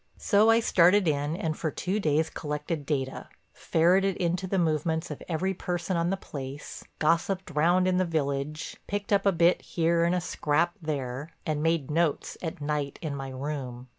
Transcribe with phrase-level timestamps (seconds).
[0.17, 5.21] So I started in and for two days collected data, ferreted into the movements of
[5.29, 10.03] every person on the place, gossiped round in the village, picked up a bit here
[10.03, 13.89] and a scrap there, and made notes at night in my room.